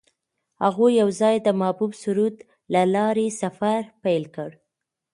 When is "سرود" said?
2.01-2.35